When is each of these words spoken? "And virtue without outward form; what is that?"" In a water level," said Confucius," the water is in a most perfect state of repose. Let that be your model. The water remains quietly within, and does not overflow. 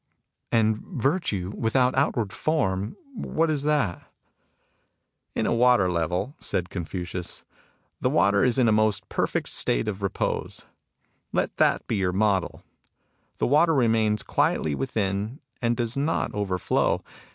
"And 0.51 0.79
virtue 0.79 1.53
without 1.55 1.93
outward 1.93 2.33
form; 2.33 2.97
what 3.13 3.51
is 3.51 3.61
that?"" 3.61 4.11
In 5.35 5.45
a 5.45 5.53
water 5.53 5.91
level," 5.91 6.33
said 6.39 6.71
Confucius," 6.71 7.45
the 8.01 8.09
water 8.09 8.43
is 8.43 8.57
in 8.57 8.67
a 8.67 8.71
most 8.71 9.07
perfect 9.09 9.49
state 9.49 9.87
of 9.87 10.01
repose. 10.01 10.65
Let 11.31 11.55
that 11.57 11.85
be 11.85 11.97
your 11.97 12.13
model. 12.13 12.63
The 13.37 13.45
water 13.45 13.75
remains 13.75 14.23
quietly 14.23 14.73
within, 14.73 15.39
and 15.61 15.77
does 15.77 15.95
not 15.95 16.33
overflow. 16.33 17.03